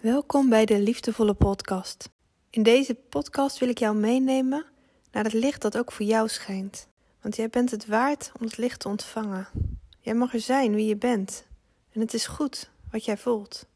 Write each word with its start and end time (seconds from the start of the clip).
Welkom 0.00 0.48
bij 0.48 0.64
de 0.64 0.78
Liefdevolle 0.78 1.34
Podcast. 1.34 2.10
In 2.50 2.62
deze 2.62 2.94
podcast 2.94 3.58
wil 3.58 3.68
ik 3.68 3.78
jou 3.78 3.96
meenemen 3.96 4.64
naar 5.12 5.24
het 5.24 5.32
licht 5.32 5.62
dat 5.62 5.78
ook 5.78 5.92
voor 5.92 6.06
jou 6.06 6.28
schijnt. 6.28 6.88
Want 7.20 7.36
jij 7.36 7.48
bent 7.48 7.70
het 7.70 7.86
waard 7.86 8.32
om 8.38 8.46
het 8.46 8.56
licht 8.56 8.80
te 8.80 8.88
ontvangen. 8.88 9.48
Jij 10.00 10.14
mag 10.14 10.34
er 10.34 10.40
zijn 10.40 10.74
wie 10.74 10.86
je 10.86 10.96
bent. 10.96 11.46
En 11.92 12.00
het 12.00 12.14
is 12.14 12.26
goed 12.26 12.70
wat 12.90 13.04
jij 13.04 13.16
voelt. 13.16 13.66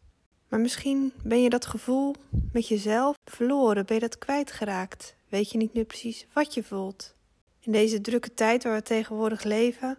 Maar 0.49 0.61
misschien 0.61 1.13
ben 1.23 1.43
je 1.43 1.51
dat 1.51 1.67
gevoel 1.67 2.15
met 2.53 2.69
jezelf 2.69 3.17
verloren, 3.25 3.87
ben 3.87 3.95
je 3.95 4.01
dat 4.01 4.19
kwijtgeraakt. 4.19 5.15
Weet 5.29 5.51
je 5.51 5.59
niet 5.59 5.75
meer 5.75 5.85
precies 5.85 6.27
wat 6.33 6.55
je 6.55 6.63
voelt. 6.63 7.15
In 7.61 7.73
deze 7.73 8.01
drukke 8.01 8.35
tijd 8.35 8.65
waar 8.65 8.75
we 8.75 8.83
tegenwoordig 8.83 9.43
leven, 9.43 9.99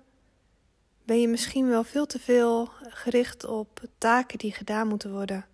ben 1.03 1.21
je 1.21 1.27
misschien 1.27 1.67
wel 1.67 1.83
veel 1.83 2.05
te 2.05 2.19
veel 2.19 2.69
gericht 2.79 3.45
op 3.45 3.81
taken 3.97 4.38
die 4.38 4.53
gedaan 4.53 4.88
moeten 4.88 5.11
worden. 5.11 5.45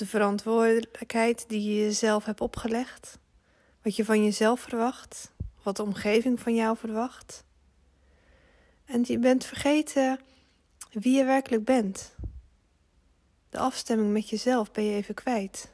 De 0.00 0.06
verantwoordelijkheid 0.06 1.44
die 1.48 1.62
je 1.62 1.80
jezelf 1.80 2.24
hebt 2.24 2.40
opgelegd. 2.40 3.18
Wat 3.82 3.96
je 3.96 4.04
van 4.04 4.24
jezelf 4.24 4.60
verwacht. 4.60 5.32
Wat 5.62 5.76
de 5.76 5.82
omgeving 5.82 6.40
van 6.40 6.54
jou 6.54 6.76
verwacht. 6.76 7.44
En 8.84 9.04
je 9.06 9.18
bent 9.18 9.44
vergeten 9.44 10.20
wie 10.90 11.16
je 11.16 11.24
werkelijk 11.24 11.64
bent. 11.64 12.14
De 13.50 13.58
afstemming 13.58 14.12
met 14.12 14.28
jezelf 14.28 14.70
ben 14.72 14.84
je 14.84 14.94
even 14.94 15.14
kwijt. 15.14 15.70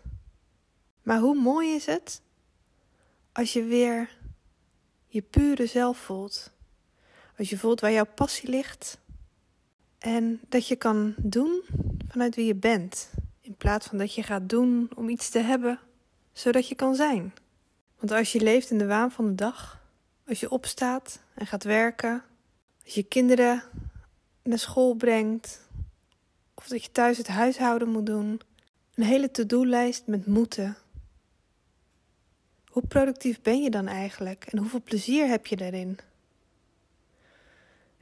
Maar 1.02 1.18
hoe 1.18 1.34
mooi 1.34 1.74
is 1.74 1.87
het 1.87 2.23
als 3.32 3.52
je 3.52 3.65
weer 3.65 4.18
je 5.06 5.23
pure 5.23 5.66
zelf 5.66 5.98
voelt? 5.98 6.52
Als 7.38 7.51
je 7.51 7.59
voelt 7.59 7.80
waar 7.80 7.93
jouw 7.93 8.12
passie 8.15 8.48
ligt 8.48 8.98
en 9.98 10.40
dat 10.48 10.68
je 10.68 10.77
kan 10.77 11.15
doen 11.16 11.62
vanuit 12.09 12.34
wie 12.34 12.46
je 12.46 12.54
bent, 12.54 13.10
in 13.46 13.56
plaats 13.56 13.86
van 13.86 13.98
dat 13.98 14.14
je 14.14 14.23
gaat 14.23 14.48
doen 14.48 14.91
om 14.95 15.09
iets 15.09 15.30
te 15.30 15.38
hebben, 15.38 15.78
zodat 16.32 16.68
je 16.68 16.74
kan 16.74 16.95
zijn. 16.95 17.34
Want 17.98 18.12
als 18.12 18.32
je 18.32 18.40
leeft 18.40 18.71
in 18.71 18.79
de 18.79 18.87
waan 18.87 19.10
van 19.10 19.26
de 19.26 19.34
dag, 19.34 19.82
als 20.29 20.40
je 20.40 20.51
opstaat 20.51 21.21
en 21.34 21.46
gaat 21.46 21.65
werken, 21.65 22.23
als 22.84 22.95
je 22.95 23.02
kinderen 23.02 23.62
naar 24.43 24.59
school 24.59 24.95
brengt, 24.95 25.68
of 26.54 26.66
dat 26.66 26.84
je 26.84 26.93
thuis 26.93 27.18
het 27.18 27.29
huishouden 27.29 27.88
moet 27.88 28.06
doen, 28.06 28.40
een 28.95 29.04
hele 29.04 29.30
to-do-lijst 29.30 30.06
met 30.06 30.26
moeten. 30.26 30.76
Hoe 32.66 32.87
productief 32.87 33.43
ben 33.43 33.62
je 33.62 33.71
dan 33.71 33.87
eigenlijk 33.87 34.45
en 34.45 34.59
hoeveel 34.59 34.82
plezier 34.82 35.28
heb 35.28 35.46
je 35.46 35.56
daarin? 35.56 35.99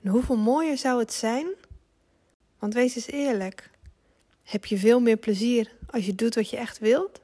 En 0.03 0.11
hoeveel 0.11 0.37
mooier 0.37 0.79
zou 0.79 0.99
het 0.99 1.13
zijn? 1.13 1.47
Want 2.59 2.75
wees 2.75 2.95
eens 2.95 3.07
eerlijk. 3.07 3.73
Heb 4.45 4.65
je 4.65 4.79
veel 4.79 5.01
meer 5.01 5.17
plezier 5.17 5.77
als 5.91 6.07
je 6.07 6.15
doet 6.15 6.35
wat 6.35 6.51
je 6.51 6.57
echt 6.57 6.79
wilt? 6.79 7.21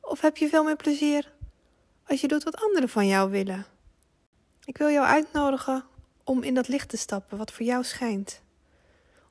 Of 0.00 0.20
heb 0.20 0.36
je 0.36 0.48
veel 0.48 0.64
meer 0.64 0.76
plezier 0.76 1.32
als 2.06 2.20
je 2.20 2.28
doet 2.28 2.44
wat 2.44 2.60
anderen 2.60 2.88
van 2.88 3.06
jou 3.06 3.30
willen? 3.30 3.66
Ik 4.64 4.78
wil 4.78 4.90
jou 4.90 5.06
uitnodigen 5.06 5.84
om 6.24 6.42
in 6.42 6.54
dat 6.54 6.68
licht 6.68 6.88
te 6.88 6.96
stappen 6.96 7.38
wat 7.38 7.52
voor 7.52 7.66
jou 7.66 7.84
schijnt. 7.84 8.40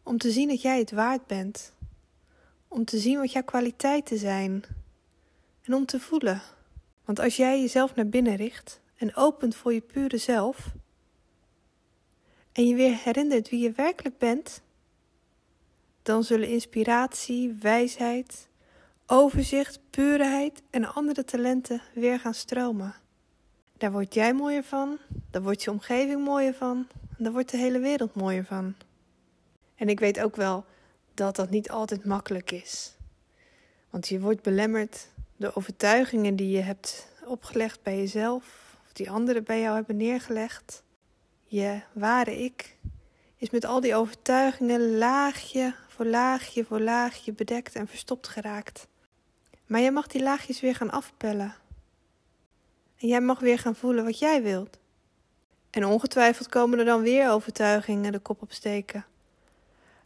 Om 0.04 0.18
te 0.18 0.32
zien 0.32 0.48
dat 0.48 0.62
jij 0.62 0.80
het 0.80 0.92
waard 0.92 1.28
bent. 1.28 1.74
Om 2.68 2.86
te 2.86 2.98
zien 3.00 3.20
wat 3.20 3.32
jouw 3.32 3.44
kwaliteiten 3.44 4.18
zijn. 4.18 4.64
En 5.64 5.74
om 5.74 5.86
te 5.86 6.00
voelen. 6.00 6.42
Want 7.06 7.20
als 7.20 7.36
jij 7.36 7.62
jezelf 7.62 7.96
naar 7.96 8.08
binnen 8.08 8.36
richt 8.36 8.80
en 8.96 9.16
opent 9.16 9.56
voor 9.56 9.74
je 9.74 9.82
pure 9.82 10.18
zelf, 10.18 10.72
en 12.52 12.68
je 12.68 12.76
weer 12.76 12.98
herinnert 13.04 13.50
wie 13.50 13.60
je 13.60 13.72
werkelijk 13.72 14.18
bent, 14.18 14.62
dan 16.08 16.24
zullen 16.24 16.48
inspiratie, 16.48 17.58
wijsheid, 17.60 18.48
overzicht, 19.06 19.80
puurheid 19.90 20.62
en 20.70 20.94
andere 20.94 21.24
talenten 21.24 21.82
weer 21.94 22.20
gaan 22.20 22.34
stromen. 22.34 22.96
Daar 23.78 23.92
word 23.92 24.14
jij 24.14 24.34
mooier 24.34 24.64
van, 24.64 24.98
daar 25.32 25.42
wordt 25.42 25.64
je 25.64 25.72
omgeving 25.72 26.24
mooier 26.24 26.54
van, 26.54 26.88
en 27.18 27.24
daar 27.24 27.32
wordt 27.32 27.52
de 27.52 27.58
hele 27.58 27.80
wereld 27.80 28.16
mooier 28.16 28.46
van. 28.46 28.76
En 29.76 29.90
ik 29.90 30.00
weet 30.00 30.20
ook 30.20 30.36
wel 30.36 30.66
dat 31.14 31.36
dat 31.36 31.50
niet 31.50 31.70
altijd 31.70 32.06
makkelijk 32.06 32.52
is. 32.52 32.96
Want 33.90 34.08
je 34.08 34.20
wordt 34.20 34.42
belemmerd 34.42 35.10
door 35.38 35.52
overtuigingen 35.54 36.36
die 36.36 36.50
je 36.50 36.62
hebt 36.62 37.08
opgelegd 37.26 37.84
bij 37.84 37.98
jezelf, 37.98 38.76
of 38.86 38.94
die 38.94 39.12
anderen 39.12 39.44
bij 39.44 39.62
jou 39.62 39.76
hebben 39.76 39.98
neergelegd 39.98 40.84
je 41.46 41.82
ware 41.94 42.44
ik 42.44 42.76
is 43.38 43.50
met 43.50 43.66
al 43.66 43.82
die 43.82 43.96
overtuigingen 43.96 44.98
laagje 44.98 45.76
voor 45.98 46.06
laagje 46.06 46.66
voor 46.66 46.80
laagje 46.80 47.34
bedekt 47.34 47.76
en 47.76 47.88
verstopt 47.88 48.28
geraakt. 48.28 48.88
Maar 49.66 49.82
jij 49.82 49.92
mag 49.92 50.08
die 50.08 50.24
laagjes 50.24 50.60
weer 50.60 50.76
gaan 50.76 50.92
afpellen. 50.92 51.56
En 52.98 53.08
jij 53.08 53.22
mag 53.22 53.40
weer 53.40 53.60
gaan 53.60 53.76
voelen 53.76 54.04
wat 54.04 54.20
jij 54.20 54.44
wilt. 54.44 54.78
En 55.70 55.86
ongetwijfeld 55.86 56.50
komen 56.50 56.80
er 56.80 56.86
dan 56.86 57.02
weer 57.02 57.32
overtuigingen 57.32 58.12
de 58.12 58.20
kop 58.20 58.42
opsteken. 58.42 59.06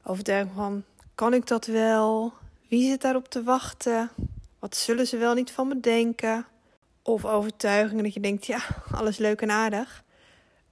Overtuiging 0.03 0.55
van: 0.55 0.83
kan 1.15 1.33
ik 1.33 1.47
dat 1.47 1.65
wel? 1.65 2.33
Wie 2.67 2.89
zit 2.89 3.01
daarop 3.01 3.29
te 3.29 3.43
wachten? 3.43 4.09
Wat 4.59 4.75
zullen 4.75 5.07
ze 5.07 5.17
wel 5.17 5.33
niet 5.33 5.51
van 5.51 5.67
me 5.67 5.79
denken? 5.79 6.45
Of 7.01 7.25
overtuigingen 7.25 8.03
dat 8.03 8.13
je 8.13 8.19
denkt: 8.19 8.45
ja, 8.45 8.59
alles 8.91 9.17
leuk 9.17 9.41
en 9.41 9.51
aardig. 9.51 10.03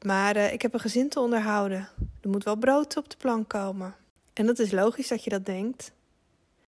Maar 0.02 0.36
uh, 0.36 0.54
ik 0.54 0.62
heb 0.62 0.74
een 0.74 0.80
gezin 0.80 1.10
te 1.10 1.20
onderhouden. 1.20 1.90
Er 2.22 2.30
moet 2.30 2.44
wel 2.44 2.56
brood 2.56 2.98
op 2.98 3.10
de 3.10 3.18
plank 3.18 3.50
komen. 3.50 3.96
En 4.34 4.46
dat 4.46 4.60
is 4.60 4.72
logisch 4.72 5.08
dat 5.08 5.24
je 5.24 5.30
dat 5.30 5.46
denkt. 5.46 5.92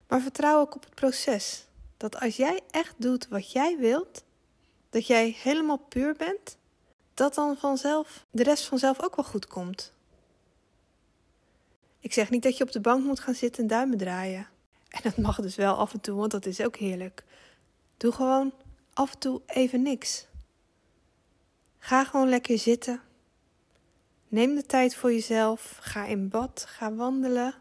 Maar 0.08 0.20
vertrouw 0.20 0.60
ook 0.60 0.74
op 0.74 0.84
het 0.84 0.94
proces. 0.94 1.66
Dat 1.96 2.20
als 2.20 2.36
jij 2.36 2.60
echt 2.70 2.94
doet 2.96 3.28
wat 3.28 3.52
jij 3.52 3.76
wilt, 3.78 4.24
dat 4.90 5.06
jij 5.06 5.36
helemaal 5.38 5.76
puur 5.76 6.14
bent, 6.16 6.56
dat 7.14 7.34
dan 7.34 7.56
vanzelf 7.56 8.24
de 8.30 8.42
rest 8.42 8.66
vanzelf 8.66 9.02
ook 9.02 9.16
wel 9.16 9.24
goed 9.24 9.46
komt. 9.46 9.92
Ik 12.00 12.12
zeg 12.12 12.30
niet 12.30 12.42
dat 12.42 12.56
je 12.56 12.64
op 12.64 12.72
de 12.72 12.80
bank 12.80 13.04
moet 13.04 13.20
gaan 13.20 13.34
zitten 13.34 13.62
en 13.62 13.68
duimen 13.68 13.98
draaien. 13.98 14.48
En 14.88 15.00
dat 15.02 15.16
mag 15.16 15.40
dus 15.40 15.56
wel 15.56 15.74
af 15.74 15.92
en 15.92 16.00
toe, 16.00 16.18
want 16.18 16.30
dat 16.30 16.46
is 16.46 16.60
ook 16.60 16.76
heerlijk. 16.76 17.24
Doe 17.96 18.12
gewoon 18.12 18.52
af 18.92 19.12
en 19.12 19.18
toe 19.18 19.40
even 19.46 19.82
niks. 19.82 20.26
Ga 21.78 22.04
gewoon 22.04 22.28
lekker 22.28 22.58
zitten 22.58 23.00
Neem 24.28 24.54
de 24.54 24.66
tijd 24.66 24.94
voor 24.94 25.12
jezelf. 25.12 25.78
Ga 25.80 26.04
in 26.04 26.28
bad. 26.28 26.64
Ga 26.68 26.94
wandelen. 26.94 27.54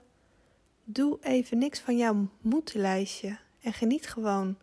Doe 0.84 1.18
even 1.22 1.58
niks 1.58 1.80
van 1.80 1.98
jouw 1.98 2.28
moetenlijstje. 2.42 3.38
En 3.62 3.74
geniet 3.74 4.08
gewoon. 4.08 4.58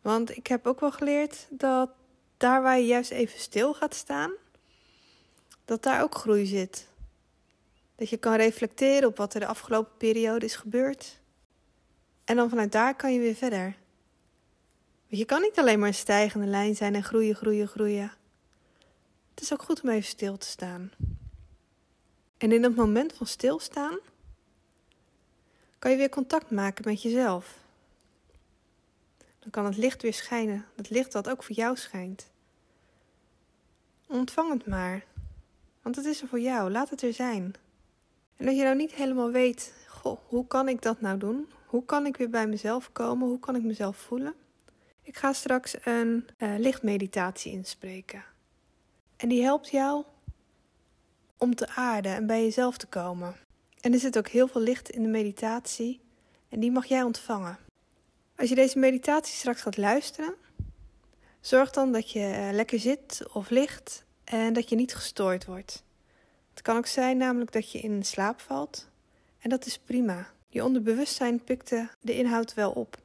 Want 0.00 0.36
ik 0.36 0.46
heb 0.46 0.66
ook 0.66 0.80
wel 0.80 0.92
geleerd 0.92 1.46
dat 1.50 1.90
daar 2.36 2.62
waar 2.62 2.78
je 2.78 2.86
juist 2.86 3.10
even 3.10 3.38
stil 3.38 3.74
gaat 3.74 3.94
staan, 3.94 4.32
dat 5.64 5.82
daar 5.82 6.02
ook 6.02 6.14
groei 6.14 6.46
zit. 6.46 6.88
Dat 7.96 8.08
je 8.08 8.16
kan 8.16 8.34
reflecteren 8.34 9.08
op 9.08 9.16
wat 9.16 9.34
er 9.34 9.40
de 9.40 9.46
afgelopen 9.46 9.96
periode 9.96 10.44
is 10.44 10.56
gebeurd. 10.56 11.20
En 12.24 12.36
dan 12.36 12.48
vanuit 12.48 12.72
daar 12.72 12.96
kan 12.96 13.12
je 13.12 13.18
weer 13.18 13.34
verder. 13.34 13.76
Want 15.08 15.20
je 15.20 15.24
kan 15.24 15.40
niet 15.40 15.58
alleen 15.58 15.78
maar 15.78 15.88
een 15.88 15.94
stijgende 15.94 16.46
lijn 16.46 16.76
zijn 16.76 16.94
en 16.94 17.04
groeien, 17.04 17.34
groeien, 17.34 17.68
groeien. 17.68 18.12
Het 19.38 19.46
is 19.46 19.52
ook 19.52 19.62
goed 19.62 19.82
om 19.82 19.88
even 19.88 20.08
stil 20.08 20.38
te 20.38 20.46
staan. 20.46 20.90
En 22.36 22.52
in 22.52 22.62
dat 22.62 22.74
moment 22.74 23.12
van 23.12 23.26
stilstaan 23.26 23.98
kan 25.78 25.90
je 25.90 25.96
weer 25.96 26.08
contact 26.08 26.50
maken 26.50 26.84
met 26.88 27.02
jezelf. 27.02 27.58
Dan 29.38 29.50
kan 29.50 29.64
het 29.64 29.76
licht 29.76 30.02
weer 30.02 30.12
schijnen, 30.12 30.64
het 30.76 30.90
licht 30.90 31.12
dat 31.12 31.28
ook 31.28 31.42
voor 31.42 31.54
jou 31.54 31.76
schijnt. 31.76 32.30
Ontvang 34.06 34.52
het 34.52 34.66
maar, 34.66 35.04
want 35.82 35.96
het 35.96 36.04
is 36.04 36.22
er 36.22 36.28
voor 36.28 36.40
jou, 36.40 36.70
laat 36.70 36.90
het 36.90 37.02
er 37.02 37.12
zijn. 37.12 37.54
En 38.36 38.46
dat 38.46 38.56
je 38.56 38.62
nou 38.62 38.76
niet 38.76 38.94
helemaal 38.94 39.30
weet, 39.30 39.74
goh, 39.88 40.18
hoe 40.26 40.46
kan 40.46 40.68
ik 40.68 40.82
dat 40.82 41.00
nou 41.00 41.18
doen? 41.18 41.48
Hoe 41.66 41.84
kan 41.84 42.06
ik 42.06 42.16
weer 42.16 42.30
bij 42.30 42.46
mezelf 42.46 42.92
komen? 42.92 43.28
Hoe 43.28 43.40
kan 43.40 43.56
ik 43.56 43.62
mezelf 43.62 43.96
voelen? 43.96 44.34
Ik 45.02 45.16
ga 45.16 45.32
straks 45.32 45.76
een 45.84 46.28
uh, 46.38 46.54
lichtmeditatie 46.58 47.52
inspreken. 47.52 48.36
En 49.18 49.28
die 49.28 49.42
helpt 49.42 49.70
jou 49.70 50.04
om 51.36 51.54
te 51.54 51.68
aarden 51.68 52.14
en 52.14 52.26
bij 52.26 52.42
jezelf 52.42 52.76
te 52.76 52.86
komen. 52.86 53.36
En 53.80 53.92
er 53.92 53.98
zit 53.98 54.18
ook 54.18 54.28
heel 54.28 54.48
veel 54.48 54.60
licht 54.60 54.90
in 54.90 55.02
de 55.02 55.08
meditatie 55.08 56.00
en 56.48 56.60
die 56.60 56.70
mag 56.70 56.86
jij 56.86 57.02
ontvangen. 57.02 57.58
Als 58.36 58.48
je 58.48 58.54
deze 58.54 58.78
meditatie 58.78 59.34
straks 59.34 59.62
gaat 59.62 59.76
luisteren, 59.76 60.34
zorg 61.40 61.70
dan 61.70 61.92
dat 61.92 62.10
je 62.10 62.24
eh, 62.24 62.48
lekker 62.52 62.78
zit 62.78 63.22
of 63.32 63.50
ligt 63.50 64.04
en 64.24 64.52
dat 64.52 64.68
je 64.68 64.76
niet 64.76 64.94
gestoord 64.94 65.44
wordt. 65.44 65.84
Het 66.50 66.62
kan 66.62 66.76
ook 66.76 66.86
zijn 66.86 67.16
namelijk 67.16 67.52
dat 67.52 67.72
je 67.72 67.78
in 67.78 68.04
slaap 68.04 68.40
valt 68.40 68.88
en 69.38 69.50
dat 69.50 69.66
is 69.66 69.78
prima. 69.78 70.30
Je 70.48 70.64
onderbewustzijn 70.64 71.44
pikt 71.44 71.68
de 72.00 72.14
inhoud 72.14 72.54
wel 72.54 72.70
op. 72.70 72.96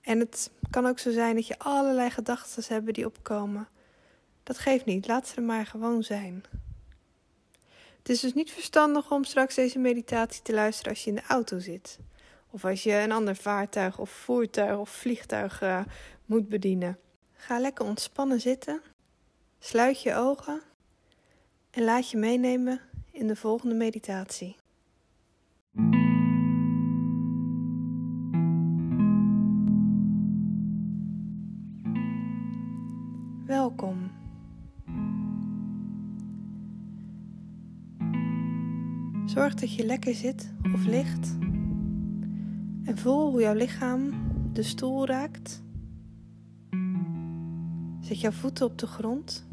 En 0.00 0.18
het 0.18 0.50
kan 0.70 0.86
ook 0.86 0.98
zo 0.98 1.10
zijn 1.10 1.34
dat 1.34 1.46
je 1.46 1.58
allerlei 1.58 2.10
gedachten 2.10 2.64
hebt 2.68 2.94
die 2.94 3.06
opkomen. 3.06 3.68
Dat 4.44 4.58
geeft 4.58 4.84
niet, 4.84 5.06
laat 5.06 5.28
ze 5.28 5.36
er 5.36 5.42
maar 5.42 5.66
gewoon 5.66 6.02
zijn. 6.02 6.44
Het 7.98 8.08
is 8.08 8.20
dus 8.20 8.34
niet 8.34 8.52
verstandig 8.52 9.10
om 9.10 9.24
straks 9.24 9.54
deze 9.54 9.78
meditatie 9.78 10.42
te 10.42 10.52
luisteren 10.52 10.92
als 10.92 11.04
je 11.04 11.10
in 11.10 11.16
de 11.16 11.26
auto 11.28 11.58
zit, 11.58 11.98
Of 12.50 12.64
als 12.64 12.82
je 12.82 12.92
een 12.92 13.12
ander 13.12 13.36
vaartuig 13.36 13.98
of 13.98 14.10
voertuig 14.10 14.78
of 14.78 14.90
vliegtuig 14.90 15.62
uh, 15.62 15.84
moet 16.24 16.48
bedienen. 16.48 16.98
Ga 17.32 17.58
lekker 17.58 17.84
ontspannen 17.84 18.40
zitten. 18.40 18.82
Sluit 19.58 20.02
je 20.02 20.14
ogen 20.14 20.62
en 21.70 21.84
laat 21.84 22.10
je 22.10 22.16
meenemen 22.16 22.80
in 23.10 23.26
de 23.26 23.36
volgende 23.36 23.74
meditatie. 23.74 24.56
Zorg 39.44 39.56
dat 39.56 39.74
je 39.74 39.86
lekker 39.86 40.14
zit 40.14 40.52
of 40.74 40.84
ligt 40.84 41.36
en 42.84 42.98
voel 42.98 43.30
hoe 43.30 43.40
jouw 43.40 43.54
lichaam 43.54 44.10
de 44.52 44.62
stoel 44.62 45.06
raakt. 45.06 45.62
Zet 48.00 48.20
jouw 48.20 48.30
voeten 48.30 48.66
op 48.66 48.78
de 48.78 48.86
grond. 48.86 49.46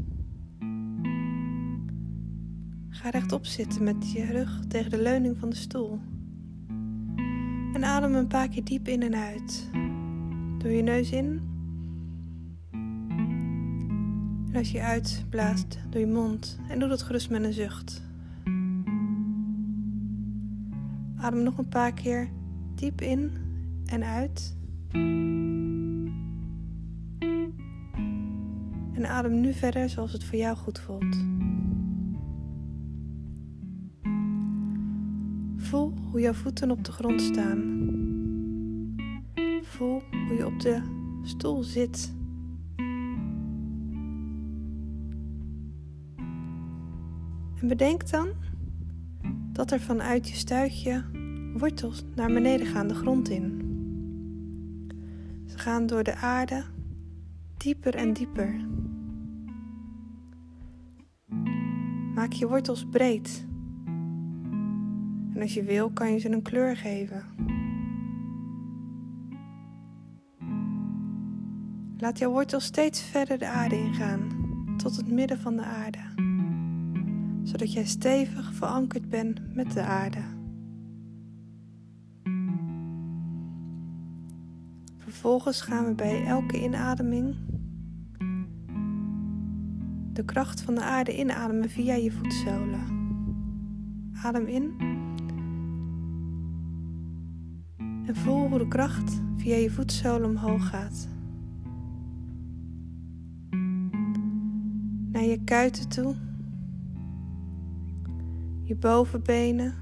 Ga 2.90 3.10
rechtop 3.10 3.46
zitten 3.46 3.84
met 3.84 4.12
je 4.12 4.26
rug 4.26 4.60
tegen 4.68 4.90
de 4.90 5.02
leuning 5.02 5.38
van 5.38 5.50
de 5.50 5.56
stoel. 5.56 6.00
En 7.74 7.84
adem 7.84 8.16
een 8.16 8.28
paar 8.28 8.48
keer 8.48 8.64
diep 8.64 8.88
in 8.88 9.02
en 9.02 9.16
uit. 9.16 9.70
Door 10.58 10.72
je 10.72 10.82
neus 10.82 11.12
in. 11.12 11.42
En 14.52 14.56
als 14.56 14.72
je 14.72 14.82
uitblaast 14.82 15.80
door 15.90 16.02
je 16.02 16.08
mond. 16.08 16.60
En 16.70 16.80
doe 16.80 16.90
dat 16.90 17.02
gerust 17.02 17.30
met 17.30 17.44
een 17.44 17.54
zucht. 17.54 18.10
Adem 21.22 21.44
nog 21.44 21.58
een 21.58 21.70
paar 21.70 21.94
keer 21.94 22.30
diep 22.76 23.02
in 23.02 23.32
en 23.86 24.04
uit. 24.04 24.58
En 28.94 29.06
adem 29.08 29.40
nu 29.40 29.54
verder 29.54 29.90
zoals 29.90 30.12
het 30.12 30.24
voor 30.24 30.38
jou 30.38 30.58
goed 30.58 30.80
voelt. 30.80 31.26
Voel 35.56 35.94
hoe 36.12 36.22
jouw 36.22 36.34
voeten 36.34 36.72
op 36.72 36.84
de 36.86 36.92
grond 36.92 37.22
staan. 37.22 37.60
Voel 39.62 40.02
hoe 40.28 40.38
je 40.38 40.46
op 40.46 40.60
de 40.60 40.82
stoel 41.24 41.64
zit. 41.64 42.14
En 47.60 47.68
bedenk 47.68 48.10
dan 48.10 48.28
dat 49.62 49.72
er 49.72 49.80
vanuit 49.80 50.30
je 50.30 50.36
stuitje 50.36 51.04
wortels 51.54 52.04
naar 52.16 52.34
beneden 52.34 52.68
gaan 52.68 52.88
de 52.88 52.94
grond 52.94 53.30
in. 53.30 53.62
Ze 55.48 55.58
gaan 55.58 55.86
door 55.86 56.04
de 56.04 56.16
aarde 56.16 56.64
dieper 57.58 57.96
en 57.96 58.14
dieper. 58.14 58.56
Maak 62.16 62.32
je 62.32 62.48
wortels 62.48 62.86
breed. 62.90 63.46
En 65.34 65.42
als 65.42 65.54
je 65.54 65.64
wil, 65.64 65.90
kan 65.92 66.12
je 66.14 66.20
ze 66.20 66.32
een 66.32 66.42
kleur 66.42 66.78
geven. 66.78 67.24
Laat 71.98 72.18
jouw 72.18 72.32
wortels 72.32 72.66
steeds 72.66 73.02
verder 73.02 73.38
de 73.38 73.48
aarde 73.48 73.76
ingaan, 73.76 74.30
tot 74.78 74.96
het 74.96 75.12
midden 75.12 75.40
van 75.40 75.56
de 75.56 75.64
aarde, 75.64 76.00
zodat 77.52 77.74
jij 77.74 77.86
stevig 77.86 78.54
verankerd 78.54 79.10
bent 79.10 79.56
met 79.56 79.72
de 79.72 79.82
aarde. 79.82 80.24
Vervolgens 84.98 85.62
gaan 85.62 85.86
we 85.86 85.94
bij 85.94 86.26
elke 86.26 86.64
inademing 86.64 87.36
de 90.14 90.26
kracht 90.26 90.62
van 90.62 90.76
de 90.76 90.82
aarde 90.82 91.18
inademen 91.18 91.70
via 91.70 91.94
je 91.94 92.12
voetzolen. 92.12 93.00
Adem 94.24 94.46
in 94.46 94.74
en 98.06 98.16
voel 98.16 98.48
hoe 98.48 98.58
de 98.58 98.68
kracht 98.68 99.22
via 99.36 99.56
je 99.56 99.72
voetzolen 99.72 100.30
omhoog 100.30 100.70
gaat. 100.70 101.08
Naar 105.12 105.24
je 105.24 105.42
kuiten 105.44 105.90
toe, 105.90 106.16
je 108.72 108.78
bovenbenen 108.78 109.74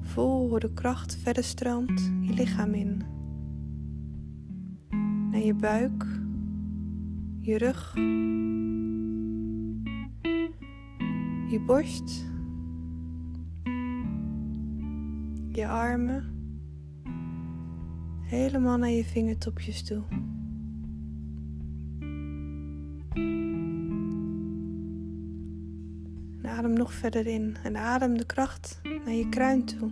Voel 0.00 0.48
hoe 0.48 0.60
de 0.60 0.72
kracht 0.72 1.16
verder 1.16 1.44
stroomt 1.44 2.12
je 2.20 2.32
lichaam 2.32 2.74
in. 2.74 3.02
Naar 5.30 5.40
je 5.40 5.54
buik, 5.54 6.06
je 7.40 7.58
rug, 7.58 7.94
je 11.50 11.62
borst, 11.66 12.24
je 15.48 15.68
armen, 15.68 16.24
helemaal 18.20 18.76
naar 18.76 18.90
je 18.90 19.04
vingertopjes 19.04 19.82
toe. 19.82 20.02
Adem 26.62 26.76
nog 26.76 26.92
verder 26.92 27.26
in 27.26 27.56
en 27.62 27.76
adem 27.76 28.18
de 28.18 28.26
kracht 28.26 28.80
naar 29.04 29.14
je 29.14 29.28
kruin 29.28 29.64
toe. 29.64 29.90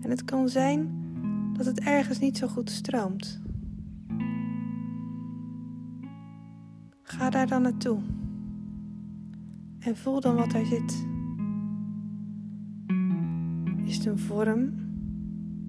En 0.00 0.10
het 0.10 0.24
kan 0.24 0.48
zijn 0.48 1.04
dat 1.52 1.66
het 1.66 1.80
ergens 1.80 2.18
niet 2.18 2.38
zo 2.38 2.46
goed 2.46 2.70
stroomt. 2.70 3.40
Ga 7.02 7.30
daar 7.30 7.46
dan 7.46 7.62
naartoe. 7.62 7.98
En 9.78 9.96
voel 9.96 10.20
dan 10.20 10.34
wat 10.34 10.52
er 10.52 10.66
zit. 10.66 11.06
Is 13.84 13.96
het 13.96 14.06
een 14.06 14.18
vorm? 14.18 14.74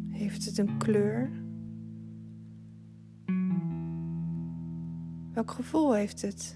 Heeft 0.09 0.45
het 0.45 0.57
een 0.57 0.77
kleur? 0.77 1.29
Welk 5.37 5.51
gevoel 5.51 5.93
heeft 5.93 6.21
het? 6.21 6.55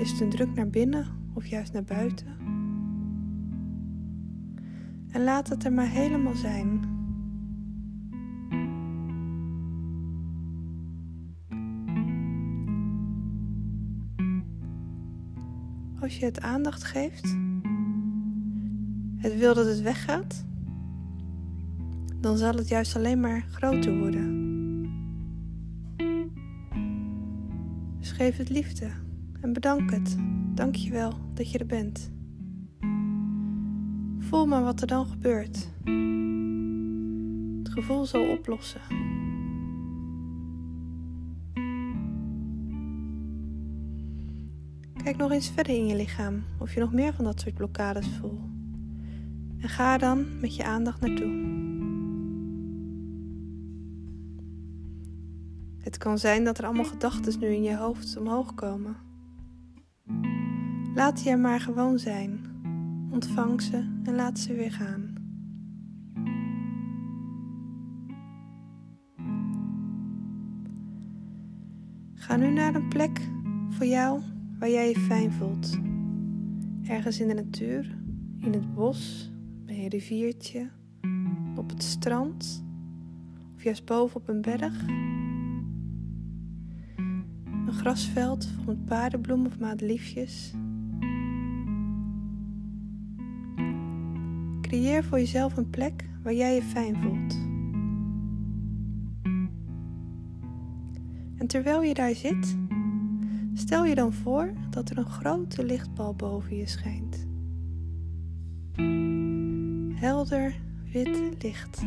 Is 0.00 0.10
het 0.10 0.20
een 0.20 0.30
druk 0.30 0.54
naar 0.54 0.68
binnen 0.68 1.06
of 1.34 1.46
juist 1.46 1.72
naar 1.72 1.84
buiten? 1.84 2.26
En 5.10 5.24
laat 5.24 5.48
het 5.48 5.64
er 5.64 5.72
maar 5.72 5.88
helemaal 5.88 6.34
zijn. 6.34 6.80
Als 16.00 16.18
je 16.18 16.24
het 16.24 16.40
aandacht 16.40 16.84
geeft, 16.84 17.36
het 19.16 19.38
wil 19.38 19.54
dat 19.54 19.66
het 19.66 19.80
weggaat, 19.80 20.44
dan 22.20 22.36
zal 22.36 22.54
het 22.54 22.68
juist 22.68 22.96
alleen 22.96 23.20
maar 23.20 23.44
groter 23.50 23.98
worden. 23.98 24.35
Geef 28.16 28.36
het 28.36 28.48
liefde 28.48 28.90
en 29.40 29.52
bedank 29.52 29.90
het. 29.90 30.16
Dank 30.54 30.74
je 30.74 30.90
wel 30.90 31.12
dat 31.34 31.50
je 31.50 31.58
er 31.58 31.66
bent. 31.66 32.10
Voel 34.18 34.46
maar 34.46 34.62
wat 34.62 34.80
er 34.80 34.86
dan 34.86 35.06
gebeurt. 35.06 35.56
Het 37.58 37.72
gevoel 37.72 38.04
zal 38.04 38.28
oplossen. 38.28 38.80
Kijk 45.02 45.16
nog 45.16 45.30
eens 45.30 45.50
verder 45.50 45.74
in 45.74 45.86
je 45.86 45.96
lichaam 45.96 46.44
of 46.58 46.74
je 46.74 46.80
nog 46.80 46.92
meer 46.92 47.14
van 47.14 47.24
dat 47.24 47.40
soort 47.40 47.54
blokkades 47.54 48.08
voelt. 48.20 48.50
En 49.58 49.68
ga 49.68 49.98
dan 49.98 50.40
met 50.40 50.56
je 50.56 50.64
aandacht 50.64 51.00
naartoe. 51.00 51.65
Het 55.86 55.98
kan 55.98 56.18
zijn 56.18 56.44
dat 56.44 56.58
er 56.58 56.64
allemaal 56.64 56.84
gedachten 56.84 57.40
nu 57.40 57.46
in 57.46 57.62
je 57.62 57.76
hoofd 57.76 58.16
omhoog 58.16 58.54
komen. 58.54 58.96
Laat 60.94 61.16
die 61.16 61.30
er 61.30 61.38
maar 61.38 61.60
gewoon 61.60 61.98
zijn. 61.98 62.40
Ontvang 63.10 63.62
ze 63.62 63.76
en 64.04 64.14
laat 64.14 64.38
ze 64.38 64.54
weer 64.54 64.72
gaan. 64.72 65.14
Ga 72.14 72.36
nu 72.36 72.50
naar 72.50 72.74
een 72.74 72.88
plek 72.88 73.28
voor 73.68 73.86
jou 73.86 74.20
waar 74.58 74.70
jij 74.70 74.88
je 74.88 74.98
fijn 74.98 75.32
voelt. 75.32 75.78
Ergens 76.82 77.20
in 77.20 77.28
de 77.28 77.34
natuur, 77.34 77.98
in 78.38 78.52
het 78.52 78.74
bos, 78.74 79.32
bij 79.64 79.76
een 79.82 79.88
riviertje, 79.88 80.70
op 81.56 81.68
het 81.70 81.82
strand 81.82 82.64
of 83.56 83.62
juist 83.62 83.84
boven 83.84 84.20
op 84.20 84.28
een 84.28 84.40
berg 84.40 84.84
grasveld 87.86 88.46
vol 88.46 88.64
met 88.64 88.84
paardenbloem 88.84 89.46
of 89.46 89.58
madeliefjes. 89.58 90.52
Creëer 94.60 95.04
voor 95.04 95.18
jezelf 95.18 95.56
een 95.56 95.70
plek 95.70 96.08
waar 96.22 96.34
jij 96.34 96.54
je 96.54 96.62
fijn 96.62 96.96
voelt. 96.96 97.34
En 101.38 101.46
terwijl 101.46 101.82
je 101.82 101.94
daar 101.94 102.14
zit, 102.14 102.56
stel 103.54 103.84
je 103.84 103.94
dan 103.94 104.12
voor 104.12 104.52
dat 104.70 104.90
er 104.90 104.98
een 104.98 105.10
grote 105.10 105.64
lichtbal 105.64 106.14
boven 106.14 106.56
je 106.56 106.66
schijnt. 106.66 107.26
Helder 110.00 110.54
wit 110.92 111.42
licht. 111.42 111.80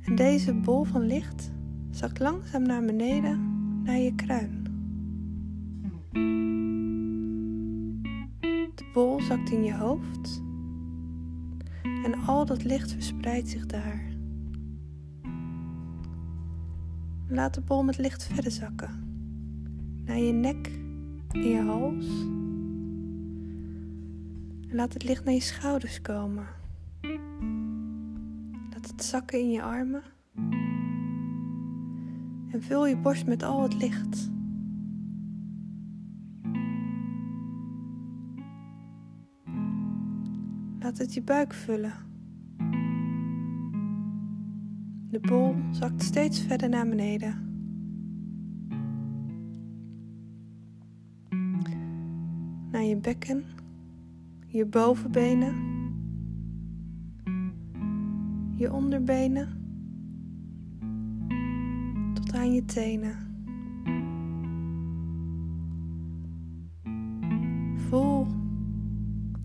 En 0.00 0.14
deze 0.14 0.54
bol 0.54 0.84
van 0.84 1.02
licht 1.02 1.56
zakt 1.98 2.18
langzaam 2.18 2.62
naar 2.62 2.84
beneden 2.84 3.38
naar 3.82 3.98
je 3.98 4.14
kruin. 4.14 4.62
De 8.74 8.90
bol 8.92 9.20
zakt 9.20 9.50
in 9.50 9.64
je 9.64 9.74
hoofd 9.74 10.42
en 11.82 12.14
al 12.26 12.46
dat 12.46 12.64
licht 12.64 12.92
verspreidt 12.92 13.48
zich 13.48 13.66
daar. 13.66 14.02
Laat 17.28 17.54
de 17.54 17.60
bol 17.60 17.82
met 17.82 17.98
licht 17.98 18.24
verder 18.24 18.52
zakken 18.52 18.90
naar 20.04 20.18
je 20.18 20.32
nek 20.32 20.66
en 21.28 21.48
je 21.48 21.60
hals. 21.60 22.08
En 24.68 24.74
laat 24.74 24.92
het 24.92 25.04
licht 25.04 25.24
naar 25.24 25.34
je 25.34 25.40
schouders 25.40 26.00
komen. 26.00 26.46
Laat 28.70 28.90
het 28.90 29.04
zakken 29.04 29.38
in 29.38 29.50
je 29.50 29.62
armen. 29.62 30.02
En 32.50 32.62
vul 32.62 32.86
je 32.86 32.96
borst 32.96 33.26
met 33.26 33.42
al 33.42 33.62
het 33.62 33.74
licht. 33.74 34.30
Laat 40.78 40.98
het 40.98 41.14
je 41.14 41.22
buik 41.22 41.52
vullen. 41.52 41.92
De 45.10 45.20
bol 45.20 45.54
zakt 45.70 46.02
steeds 46.02 46.40
verder 46.40 46.68
naar 46.68 46.88
beneden. 46.88 47.46
Naar 52.70 52.82
je 52.82 52.96
bekken, 52.96 53.44
je 54.46 54.66
bovenbenen, 54.66 55.54
je 58.54 58.72
onderbenen 58.72 59.67
aan 62.38 62.54
je 62.54 62.64
tenen. 62.64 63.16
Voel 67.88 68.26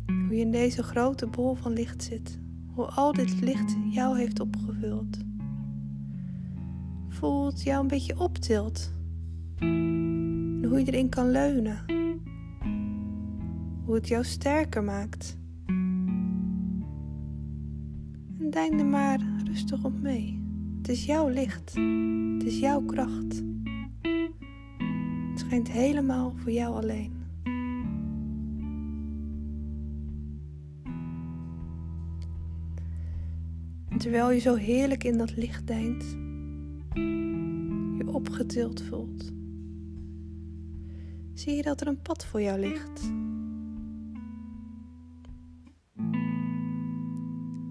hoe 0.06 0.36
je 0.36 0.40
in 0.40 0.52
deze 0.52 0.84
grote 0.84 1.28
bol 1.28 1.56
van 1.56 1.74
licht 1.74 2.04
zit, 2.04 2.40
hoe 2.68 2.86
al 2.86 3.14
dit 3.14 3.42
licht 3.42 3.76
jou 3.90 4.18
heeft 4.18 4.40
opgevuld 4.40 5.24
voelt 7.24 7.64
jou 7.64 7.82
een 7.82 7.88
beetje 7.88 8.20
optilt. 8.20 8.94
En 9.56 10.66
hoe 10.68 10.80
je 10.80 10.86
erin 10.86 11.10
kan 11.10 11.32
leunen. 11.32 11.78
Hoe 13.86 13.96
het 13.96 14.08
jou 14.08 14.24
sterker 14.24 14.84
maakt. 14.84 15.38
En 18.40 18.50
denk 18.50 18.80
er 18.80 18.86
maar 18.86 19.20
rustig 19.46 19.84
op 19.84 20.02
mee. 20.02 20.43
Het 20.84 20.92
is 20.92 21.06
jouw 21.06 21.28
licht. 21.28 21.74
Het 22.34 22.44
is 22.44 22.60
jouw 22.60 22.82
kracht. 22.82 23.44
Het 25.30 25.40
schijnt 25.40 25.72
helemaal 25.72 26.34
voor 26.36 26.52
jou 26.52 26.76
alleen. 26.76 27.14
En 33.90 33.98
terwijl 33.98 34.32
je 34.32 34.40
zo 34.40 34.56
heerlijk 34.56 35.04
in 35.04 35.18
dat 35.18 35.36
licht 35.36 35.68
deint, 35.68 36.04
je 37.98 38.04
opgetild 38.06 38.82
voelt, 38.82 39.32
zie 41.34 41.56
je 41.56 41.62
dat 41.62 41.82
er 41.82 41.88
een 41.88 42.02
pad 42.02 42.26
voor 42.26 42.42
jou 42.42 42.60
ligt. 42.60 43.12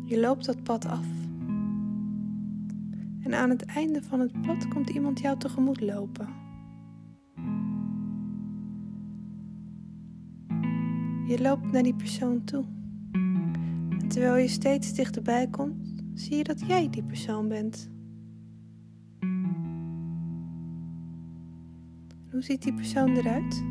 Je 0.05 0.21
loopt 0.21 0.45
dat 0.45 0.63
pad 0.63 0.85
af. 0.85 1.22
En 3.23 3.35
aan 3.35 3.51
het 3.51 3.65
einde 3.65 4.03
van 4.03 4.21
het 4.21 4.43
pad 4.43 4.69
komt 4.69 4.91
iemand 4.91 5.21
jou 5.21 5.39
tegemoet 5.39 5.81
lopen. 5.81 6.29
Je 11.27 11.39
loopt 11.41 11.73
naar 11.73 11.83
die 11.83 11.95
persoon 11.95 12.45
toe. 12.45 12.65
En 13.99 14.09
terwijl 14.09 14.37
je 14.37 14.49
steeds 14.49 14.95
dichterbij 14.95 15.49
komt, 15.49 16.03
zie 16.15 16.37
je 16.37 16.45
dat 16.45 16.61
jij 16.67 16.91
die 16.91 17.03
persoon 17.03 17.49
bent. 17.49 17.91
Hoe 22.31 22.43
ziet 22.43 22.63
die 22.63 22.75
persoon 22.75 23.17
eruit? 23.17 23.65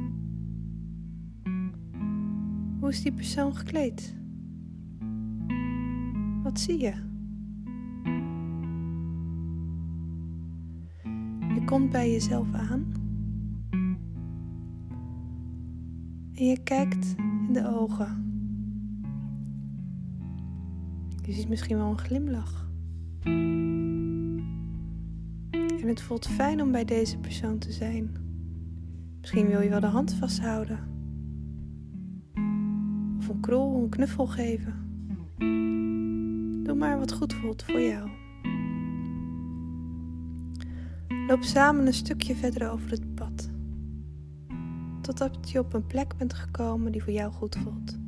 Hoe 2.80 2.90
is 2.90 3.02
die 3.02 3.14
persoon 3.14 3.56
gekleed? 3.56 4.16
Wat 6.44 6.60
zie 6.60 6.80
je? 6.80 7.11
Je 11.54 11.62
komt 11.66 11.90
bij 11.90 12.12
jezelf 12.12 12.54
aan 12.54 12.94
en 16.34 16.48
je 16.48 16.64
kijkt 16.64 17.16
in 17.48 17.54
de 17.54 17.68
ogen. 17.68 18.30
Je 21.26 21.34
ziet 21.34 21.50
misschien 21.50 21.78
wel 21.78 21.90
een 21.90 21.98
glimlach. 21.98 22.70
En 25.52 25.88
het 25.88 26.02
voelt 26.02 26.28
fijn 26.28 26.62
om 26.62 26.72
bij 26.72 26.86
deze 26.86 27.18
persoon 27.18 27.58
te 27.58 27.72
zijn. 27.72 28.12
Misschien 29.20 29.48
wil 29.48 29.62
je 29.62 29.70
wel 29.70 29.80
de 29.80 29.86
hand 29.88 30.14
vasthouden. 30.14 30.80
Of 33.18 33.28
een 33.28 33.40
krol, 33.40 33.84
een 33.84 33.90
knuffel 33.90 34.28
geven. 34.28 34.74
Doe 36.64 36.76
maar 36.76 36.98
wat 36.98 37.14
goed 37.14 37.34
voelt 37.34 37.64
voor 37.64 37.82
jou. 37.82 38.21
Loop 41.32 41.44
samen 41.44 41.88
een 41.88 41.94
stukje 41.94 42.36
verder 42.36 42.72
over 42.72 42.90
het 42.90 43.16
pad. 43.16 43.50
Totdat 45.02 45.52
je 45.52 45.60
op 45.60 45.74
een 45.74 45.86
plek 45.86 46.18
bent 46.18 46.34
gekomen 46.34 46.92
die 46.92 47.04
voor 47.04 47.14
jou 47.14 47.32
goed 47.32 47.58
voelt. 47.58 48.00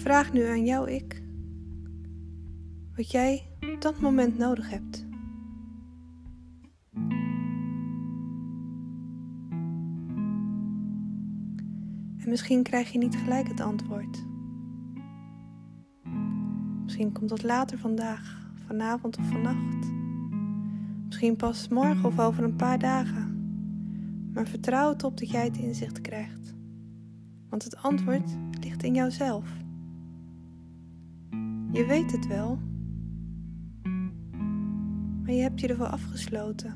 Vraag 0.00 0.32
nu 0.32 0.44
aan 0.46 0.64
jou 0.64 0.90
ik 0.90 1.22
wat 2.96 3.10
jij 3.10 3.46
op 3.74 3.80
dat 3.80 4.00
moment 4.00 4.38
nodig 4.38 4.70
hebt. 4.70 5.06
En 12.18 12.28
misschien 12.28 12.62
krijg 12.62 12.92
je 12.92 12.98
niet 12.98 13.16
gelijk 13.16 13.48
het 13.48 13.60
antwoord. 13.60 14.24
Misschien 16.82 17.12
komt 17.12 17.28
dat 17.28 17.42
later 17.42 17.78
vandaag, 17.78 18.43
vanavond 18.66 19.18
of 19.18 19.28
vannacht. 19.28 19.92
Misschien 21.06 21.36
pas 21.36 21.68
morgen 21.68 22.04
of 22.04 22.18
over 22.18 22.44
een 22.44 22.56
paar 22.56 22.78
dagen. 22.78 23.32
Maar 24.32 24.46
vertrouw 24.46 24.88
het 24.88 25.04
op 25.04 25.18
dat 25.18 25.30
jij 25.30 25.44
het 25.44 25.56
inzicht 25.56 26.00
krijgt. 26.00 26.54
Want 27.48 27.64
het 27.64 27.76
antwoord 27.76 28.36
ligt 28.60 28.82
in 28.82 28.94
jouzelf. 28.94 29.48
Je 31.72 31.84
weet 31.86 32.12
het 32.12 32.26
wel, 32.26 32.58
maar 35.22 35.32
je 35.32 35.42
hebt 35.42 35.60
je 35.60 35.68
ervoor 35.68 35.86
afgesloten. 35.86 36.74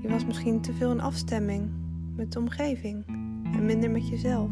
Je 0.00 0.08
was 0.08 0.24
misschien 0.24 0.60
te 0.60 0.72
veel 0.72 0.90
in 0.90 1.00
afstemming 1.00 1.70
met 2.16 2.32
de 2.32 2.38
omgeving 2.38 3.06
en 3.52 3.64
minder 3.64 3.90
met 3.90 4.08
jezelf. 4.08 4.50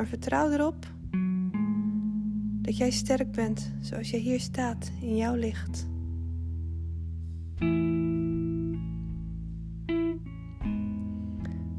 Maar 0.00 0.08
vertrouw 0.08 0.50
erop 0.50 0.86
dat 2.62 2.76
jij 2.76 2.90
sterk 2.90 3.32
bent 3.32 3.72
zoals 3.80 4.10
jij 4.10 4.20
hier 4.20 4.40
staat 4.40 4.92
in 5.00 5.16
jouw 5.16 5.34
licht. 5.34 5.88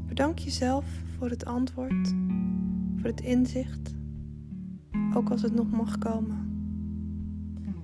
Bedank 0.06 0.38
jezelf 0.38 0.84
voor 1.18 1.30
het 1.30 1.44
antwoord, 1.44 2.14
voor 2.96 3.10
het 3.10 3.20
inzicht, 3.20 3.94
ook 5.14 5.30
als 5.30 5.42
het 5.42 5.54
nog 5.54 5.70
mag 5.70 5.98
komen. 5.98 6.50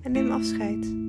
En 0.01 0.11
neem 0.11 0.31
afscheid. 0.31 1.08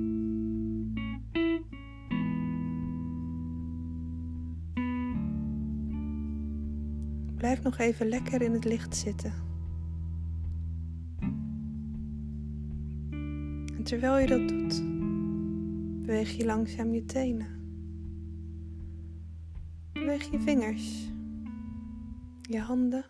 Nog 7.71 7.79
even 7.79 8.07
lekker 8.07 8.41
in 8.41 8.53
het 8.53 8.65
licht 8.65 8.95
zitten. 8.95 9.33
En 13.75 13.83
terwijl 13.83 14.17
je 14.17 14.27
dat 14.27 14.47
doet, 14.47 14.83
beweeg 16.05 16.37
je 16.37 16.45
langzaam 16.45 16.93
je 16.93 17.05
tenen. 17.05 17.47
Beweeg 19.93 20.31
je 20.31 20.39
vingers, 20.39 21.11
je 22.41 22.59
handen. 22.59 23.05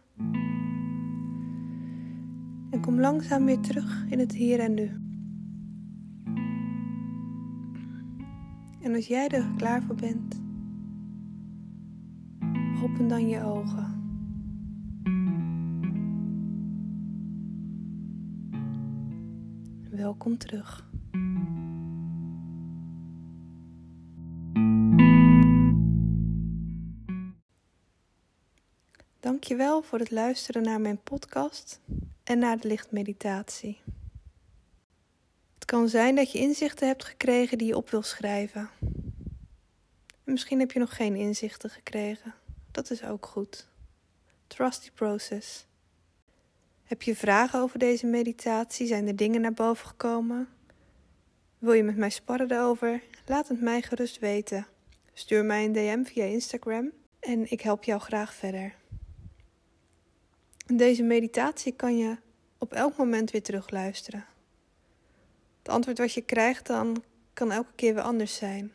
En 2.70 2.82
kom 2.82 3.00
langzaam 3.00 3.46
weer 3.46 3.60
terug 3.60 4.06
in 4.10 4.20
het 4.20 4.34
hier 4.34 4.60
en 4.60 4.74
nu. 4.74 4.90
En 8.82 8.96
als 8.96 9.08
jij 9.08 9.28
er 9.28 9.52
klaar 9.58 9.84
voor 9.84 9.96
bent, 9.96 10.42
open 12.84 13.08
dan 13.08 13.28
je 13.28 13.44
ogen. 13.44 14.01
Welkom 20.02 20.38
terug. 20.38 20.86
Dankjewel 29.20 29.82
voor 29.82 30.00
het 30.00 30.12
luisteren 30.12 30.62
naar 30.62 30.82
mijn 30.82 31.02
podcast 31.04 31.80
en 32.24 32.40
naar 32.40 32.60
de 32.60 32.68
lichtmeditatie. 32.68 33.82
Het 35.54 35.66
kan 35.66 35.90
zijn 35.90 36.16
dat 36.16 36.32
je 36.32 36.40
inzichten 36.40 36.88
hebt 36.88 37.06
gekregen 37.06 37.58
die 37.58 37.68
je 37.68 37.78
op 37.78 37.90
wil 37.90 38.02
schrijven. 38.02 38.70
En 40.24 40.32
misschien 40.34 40.60
heb 40.60 40.72
je 40.72 40.80
nog 40.80 40.96
geen 40.96 41.16
inzichten 41.16 41.70
gekregen. 41.70 42.34
Dat 42.72 42.90
is 42.90 43.04
ook 43.04 43.26
goed. 43.26 43.68
Trust 44.48 44.84
the 44.84 44.92
process. 44.92 45.66
Heb 46.92 47.02
je 47.02 47.16
vragen 47.16 47.60
over 47.60 47.80
deze 47.80 48.06
meditatie? 48.06 48.88
Zijn 48.88 49.08
er 49.08 49.16
dingen 49.16 49.42
naar 49.42 49.54
boven 49.54 49.88
gekomen? 49.88 50.48
Wil 51.60 51.74
je 51.74 51.84
met 51.84 51.98
mij 51.98 52.10
sparren 52.10 52.52
erover? 52.52 53.02
Laat 53.26 53.48
het 53.48 53.62
mij 53.62 53.82
gerust 53.82 54.20
weten. 54.20 54.68
Stuur 55.14 55.46
mij 55.46 55.66
een 55.66 55.72
DM 55.72 56.04
via 56.04 56.24
Instagram 56.24 56.92
en 57.20 57.52
ik 57.52 57.62
help 57.62 57.84
jou 57.84 58.00
graag 58.00 58.34
verder. 58.34 58.76
Deze 60.66 61.04
meditatie 61.04 61.72
kan 61.72 61.98
je 61.98 62.18
op 62.58 62.74
elk 62.74 62.98
moment 62.98 63.32
weer 63.32 63.44
terugluisteren. 63.44 64.26
Het 65.58 65.70
antwoord 65.70 65.98
wat 65.98 66.14
je 66.14 66.22
krijgt 66.22 66.68
dan 66.68 67.04
kan 67.34 67.52
elke 67.52 67.74
keer 67.76 67.94
weer 67.94 68.04
anders 68.04 68.36
zijn. 68.36 68.74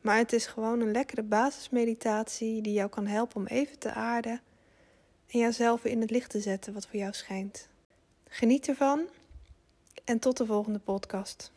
Maar 0.00 0.18
het 0.18 0.32
is 0.32 0.46
gewoon 0.46 0.80
een 0.80 0.92
lekkere 0.92 1.22
basismeditatie 1.22 2.62
die 2.62 2.72
jou 2.72 2.88
kan 2.88 3.06
helpen 3.06 3.36
om 3.36 3.46
even 3.46 3.78
te 3.78 3.92
aarden 3.92 4.40
en 5.26 5.38
jouzelf 5.38 5.84
in 5.84 6.00
het 6.00 6.10
licht 6.10 6.30
te 6.30 6.40
zetten 6.40 6.72
wat 6.72 6.86
voor 6.86 6.98
jou 6.98 7.12
schijnt. 7.12 7.68
Geniet 8.28 8.68
ervan 8.68 9.06
en 10.04 10.18
tot 10.18 10.36
de 10.36 10.46
volgende 10.46 10.78
podcast. 10.78 11.52